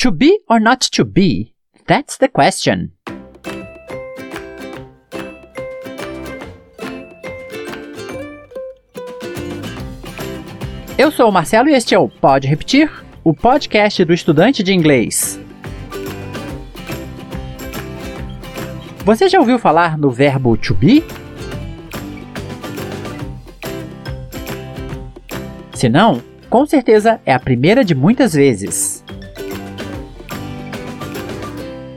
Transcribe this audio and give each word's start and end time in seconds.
To 0.00 0.10
be 0.10 0.40
or 0.48 0.58
not 0.58 0.90
to 0.92 1.04
be? 1.04 1.52
That's 1.86 2.16
the 2.16 2.26
question. 2.26 2.88
Eu 10.96 11.10
sou 11.12 11.28
o 11.28 11.30
Marcelo 11.30 11.68
e 11.68 11.74
este 11.74 11.94
é 11.94 11.98
o 11.98 12.08
Pode 12.08 12.48
Repetir, 12.48 12.90
o 13.22 13.34
podcast 13.34 14.02
do 14.06 14.14
estudante 14.14 14.62
de 14.62 14.72
inglês. 14.72 15.38
Você 19.04 19.28
já 19.28 19.38
ouviu 19.38 19.58
falar 19.58 19.98
no 19.98 20.10
verbo 20.10 20.56
to 20.56 20.72
be? 20.72 21.04
Se 25.74 25.90
não, 25.90 26.22
com 26.48 26.64
certeza 26.64 27.20
é 27.26 27.34
a 27.34 27.38
primeira 27.38 27.84
de 27.84 27.94
muitas 27.94 28.32
vezes. 28.32 29.04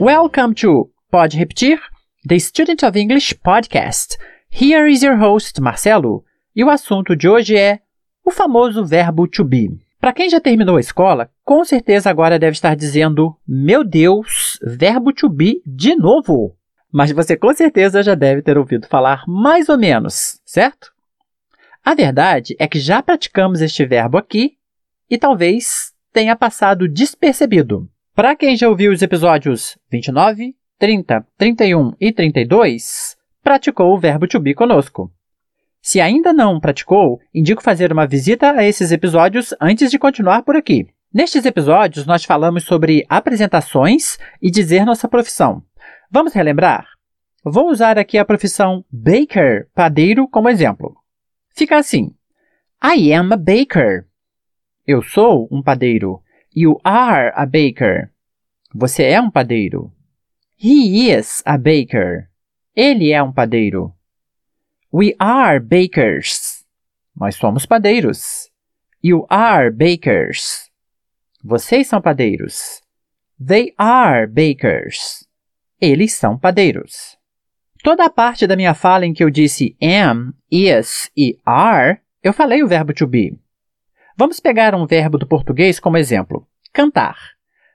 Welcome 0.00 0.54
to 0.54 0.90
Pode 1.10 1.36
Repetir, 1.36 1.78
the 2.24 2.38
Student 2.40 2.82
of 2.82 2.98
English 2.98 3.32
podcast. 3.44 4.18
Here 4.50 4.90
is 4.90 5.02
your 5.02 5.16
host, 5.16 5.60
Marcelo, 5.60 6.24
e 6.54 6.64
o 6.64 6.68
assunto 6.68 7.14
de 7.14 7.28
hoje 7.28 7.56
é 7.56 7.78
o 8.24 8.30
famoso 8.32 8.84
verbo 8.84 9.28
to 9.28 9.44
be. 9.44 9.70
Para 10.00 10.12
quem 10.12 10.28
já 10.28 10.40
terminou 10.40 10.76
a 10.76 10.80
escola, 10.80 11.30
com 11.44 11.64
certeza 11.64 12.10
agora 12.10 12.40
deve 12.40 12.54
estar 12.54 12.74
dizendo: 12.74 13.36
Meu 13.46 13.84
Deus, 13.84 14.58
verbo 14.62 15.12
to 15.12 15.28
be 15.28 15.62
de 15.64 15.94
novo! 15.94 16.56
Mas 16.92 17.12
você 17.12 17.36
com 17.36 17.54
certeza 17.54 18.02
já 18.02 18.16
deve 18.16 18.42
ter 18.42 18.58
ouvido 18.58 18.88
falar 18.88 19.22
mais 19.28 19.68
ou 19.68 19.78
menos, 19.78 20.40
certo? 20.44 20.92
A 21.84 21.94
verdade 21.94 22.56
é 22.58 22.66
que 22.66 22.80
já 22.80 23.00
praticamos 23.00 23.60
este 23.60 23.86
verbo 23.86 24.18
aqui 24.18 24.56
e 25.08 25.16
talvez 25.16 25.92
tenha 26.12 26.34
passado 26.34 26.88
despercebido. 26.88 27.88
Para 28.14 28.36
quem 28.36 28.56
já 28.56 28.68
ouviu 28.68 28.92
os 28.92 29.02
episódios 29.02 29.76
29, 29.90 30.54
30, 30.78 31.26
31 31.36 31.94
e 32.00 32.12
32, 32.12 33.16
praticou 33.42 33.92
o 33.92 33.98
verbo 33.98 34.28
to 34.28 34.38
be 34.38 34.54
conosco. 34.54 35.12
Se 35.82 36.00
ainda 36.00 36.32
não 36.32 36.60
praticou, 36.60 37.20
indico 37.34 37.60
fazer 37.60 37.92
uma 37.92 38.06
visita 38.06 38.52
a 38.52 38.64
esses 38.64 38.92
episódios 38.92 39.52
antes 39.60 39.90
de 39.90 39.98
continuar 39.98 40.44
por 40.44 40.54
aqui. 40.54 40.86
Nestes 41.12 41.44
episódios, 41.44 42.06
nós 42.06 42.24
falamos 42.24 42.62
sobre 42.62 43.04
apresentações 43.08 44.16
e 44.40 44.48
dizer 44.48 44.84
nossa 44.84 45.08
profissão. 45.08 45.64
Vamos 46.08 46.32
relembrar? 46.32 46.86
Vou 47.44 47.68
usar 47.68 47.98
aqui 47.98 48.16
a 48.16 48.24
profissão 48.24 48.84
baker, 48.92 49.68
padeiro, 49.74 50.28
como 50.28 50.48
exemplo. 50.48 50.94
Fica 51.52 51.78
assim: 51.78 52.14
I 52.80 53.12
am 53.12 53.32
a 53.32 53.36
baker. 53.36 54.06
Eu 54.86 55.02
sou 55.02 55.48
um 55.50 55.60
padeiro. 55.60 56.22
You 56.56 56.80
are 56.84 57.32
a 57.34 57.44
baker. 57.46 58.12
Você 58.72 59.06
é 59.06 59.20
um 59.20 59.28
padeiro. 59.28 59.92
He 60.56 61.10
is 61.10 61.42
a 61.44 61.58
baker. 61.58 62.30
Ele 62.76 63.10
é 63.10 63.20
um 63.20 63.32
padeiro. 63.32 63.92
We 64.92 65.16
are 65.18 65.58
bakers. 65.58 66.64
Nós 67.16 67.34
somos 67.34 67.66
padeiros. 67.66 68.52
You 69.02 69.26
are 69.28 69.68
bakers. 69.68 70.70
Vocês 71.42 71.88
são 71.88 72.00
padeiros. 72.00 72.80
They 73.44 73.74
are 73.76 74.28
bakers. 74.28 75.26
Eles 75.80 76.12
são 76.12 76.38
padeiros. 76.38 77.18
Toda 77.82 78.04
a 78.04 78.10
parte 78.10 78.46
da 78.46 78.54
minha 78.54 78.74
fala 78.74 79.04
em 79.04 79.12
que 79.12 79.24
eu 79.24 79.28
disse 79.28 79.76
am, 79.82 80.32
is 80.48 81.10
e 81.16 81.36
are, 81.44 81.98
eu 82.22 82.32
falei 82.32 82.62
o 82.62 82.68
verbo 82.68 82.94
to 82.94 83.08
be. 83.08 83.36
Vamos 84.16 84.38
pegar 84.38 84.76
um 84.76 84.86
verbo 84.86 85.18
do 85.18 85.26
português 85.26 85.80
como 85.80 85.96
exemplo. 85.96 86.46
Cantar. 86.72 87.16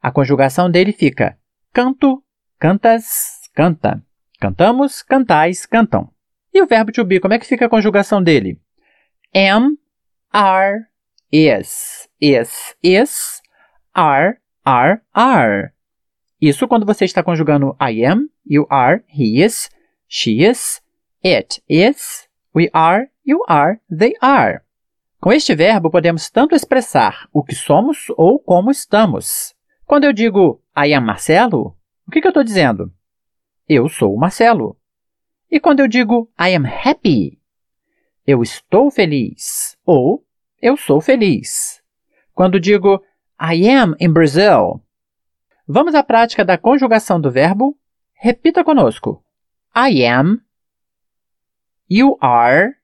A 0.00 0.10
conjugação 0.10 0.70
dele 0.70 0.90
fica 0.90 1.38
canto, 1.74 2.22
cantas, 2.58 3.50
canta. 3.54 4.02
Cantamos, 4.40 5.02
cantais, 5.02 5.66
cantam. 5.66 6.10
E 6.52 6.62
o 6.62 6.66
verbo 6.66 6.90
to 6.90 7.04
be, 7.04 7.20
como 7.20 7.34
é 7.34 7.38
que 7.38 7.46
fica 7.46 7.66
a 7.66 7.68
conjugação 7.68 8.22
dele? 8.22 8.58
Am, 9.34 9.76
are, 10.32 10.86
is. 11.30 12.08
Is, 12.18 12.74
is. 12.82 13.42
Are, 13.94 14.38
are, 14.64 15.02
are. 15.12 15.72
Isso 16.40 16.66
quando 16.66 16.86
você 16.86 17.04
está 17.04 17.22
conjugando 17.22 17.76
I 17.78 18.06
am, 18.06 18.28
you 18.46 18.66
are, 18.70 19.04
he 19.06 19.44
is, 19.44 19.70
she 20.08 20.42
is, 20.42 20.80
it 21.22 21.62
is, 21.68 22.26
we 22.54 22.70
are, 22.72 23.08
you 23.24 23.44
are, 23.46 23.78
they 23.94 24.14
are. 24.20 24.62
Com 25.22 25.32
este 25.32 25.54
verbo, 25.54 25.88
podemos 25.88 26.28
tanto 26.28 26.52
expressar 26.52 27.28
o 27.32 27.44
que 27.44 27.54
somos 27.54 28.06
ou 28.16 28.40
como 28.40 28.72
estamos. 28.72 29.54
Quando 29.86 30.02
eu 30.02 30.12
digo 30.12 30.60
I 30.76 30.92
am 30.94 31.06
Marcelo, 31.06 31.76
o 32.04 32.10
que, 32.10 32.20
que 32.20 32.26
eu 32.26 32.30
estou 32.30 32.42
dizendo? 32.42 32.92
Eu 33.68 33.88
sou 33.88 34.12
o 34.12 34.18
Marcelo. 34.18 34.76
E 35.48 35.60
quando 35.60 35.78
eu 35.78 35.86
digo 35.86 36.28
I 36.36 36.56
am 36.56 36.66
happy, 36.66 37.40
eu 38.26 38.42
estou 38.42 38.90
feliz 38.90 39.78
ou 39.86 40.26
eu 40.60 40.76
sou 40.76 41.00
feliz. 41.00 41.80
Quando 42.34 42.58
digo 42.58 43.00
I 43.40 43.70
am 43.70 43.94
in 44.00 44.12
Brazil, 44.12 44.82
vamos 45.68 45.94
à 45.94 46.02
prática 46.02 46.44
da 46.44 46.58
conjugação 46.58 47.20
do 47.20 47.30
verbo. 47.30 47.78
Repita 48.12 48.64
conosco. 48.64 49.24
I 49.72 50.04
am, 50.04 50.40
you 51.88 52.18
are, 52.20 52.74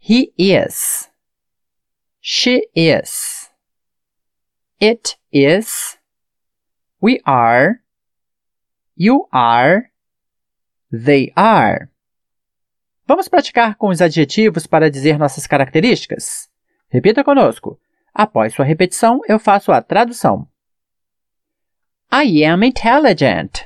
he 0.00 0.32
is, 0.36 1.08
she 2.20 2.66
is, 2.74 3.50
it 4.80 5.16
is, 5.30 5.98
we 7.00 7.20
are, 7.24 7.82
you 8.96 9.28
are, 9.32 9.90
They 10.90 11.32
are. 11.36 11.88
Vamos 13.06 13.28
praticar 13.28 13.76
com 13.76 13.88
os 13.88 14.00
adjetivos 14.00 14.66
para 14.66 14.90
dizer 14.90 15.18
nossas 15.18 15.46
características? 15.46 16.50
Repita 16.88 17.22
conosco. 17.22 17.80
Após 18.12 18.54
sua 18.54 18.64
repetição, 18.64 19.20
eu 19.28 19.38
faço 19.38 19.70
a 19.70 19.80
tradução. 19.80 20.48
I 22.12 22.44
am 22.44 22.66
intelligent. 22.66 23.60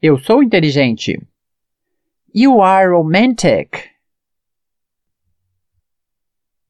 Eu 0.00 0.18
sou 0.18 0.42
inteligente. 0.42 1.20
You 2.34 2.62
are 2.62 2.88
romantic. 2.88 3.90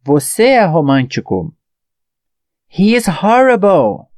Você 0.03 0.45
é 0.45 0.65
romântico. 0.65 1.55
He 2.69 2.97
is 2.97 3.07
horrible. 3.07 4.11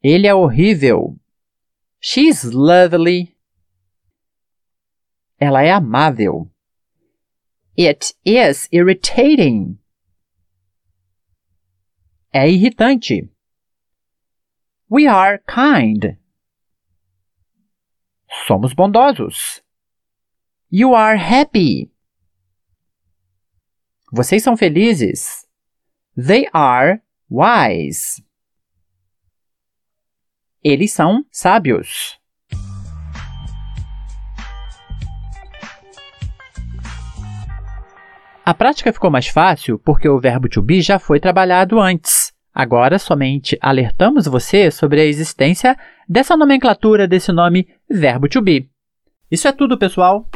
Ele 0.00 0.28
é 0.28 0.34
horrível. 0.34 1.18
She's 2.00 2.44
lovely. 2.44 3.36
Ela 5.40 5.62
é 5.62 5.72
amável. 5.72 6.48
It 7.76 8.14
is 8.24 8.68
irritating. 8.70 9.80
É 12.32 12.48
irritante. 12.48 13.28
We 14.88 15.08
are 15.08 15.40
kind. 15.46 16.16
Somos 18.46 18.72
bondosos. 18.72 19.62
You 20.70 20.94
are 20.94 21.18
happy. 21.18 21.90
Vocês 24.12 24.42
são 24.42 24.56
felizes. 24.56 25.46
They 26.16 26.48
are 26.52 27.00
wise. 27.30 28.22
Eles 30.62 30.92
são 30.92 31.24
sábios. 31.30 32.18
A 38.44 38.54
prática 38.54 38.92
ficou 38.94 39.10
mais 39.10 39.28
fácil 39.28 39.78
porque 39.78 40.08
o 40.08 40.18
verbo 40.18 40.48
to 40.48 40.62
be 40.62 40.80
já 40.80 40.98
foi 40.98 41.20
trabalhado 41.20 41.78
antes. 41.78 42.17
Agora 42.54 42.98
somente 42.98 43.56
alertamos 43.60 44.26
você 44.26 44.70
sobre 44.70 45.00
a 45.00 45.04
existência 45.04 45.76
dessa 46.08 46.36
nomenclatura 46.36 47.06
desse 47.06 47.30
nome 47.30 47.68
verbo 47.88 48.28
to 48.28 48.40
be. 48.40 48.68
Isso 49.30 49.46
é 49.46 49.52
tudo, 49.52 49.78
pessoal! 49.78 50.26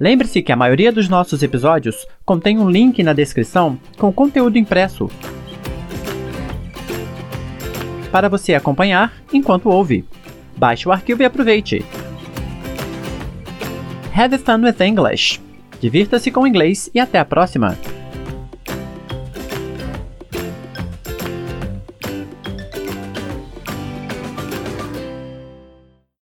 Lembre-se 0.00 0.42
que 0.42 0.52
a 0.52 0.56
maioria 0.56 0.92
dos 0.92 1.08
nossos 1.08 1.42
episódios 1.42 2.06
contém 2.24 2.58
um 2.58 2.70
link 2.70 3.02
na 3.02 3.12
descrição 3.12 3.78
com 3.96 4.12
conteúdo 4.12 4.58
impresso 4.58 5.10
para 8.10 8.28
você 8.28 8.54
acompanhar 8.54 9.12
enquanto 9.32 9.68
ouve. 9.68 10.04
Baixe 10.56 10.88
o 10.88 10.92
arquivo 10.92 11.22
e 11.22 11.24
aproveite. 11.24 11.84
Have 14.14 14.36
fun 14.38 14.62
with 14.62 14.80
English! 14.80 15.40
Divirta-se 15.80 16.30
com 16.30 16.40
o 16.40 16.46
inglês 16.46 16.90
e 16.92 16.98
até 16.98 17.18
a 17.18 17.24
próxima! 17.24 17.76